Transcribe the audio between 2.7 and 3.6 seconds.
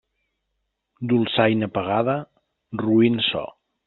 roín so.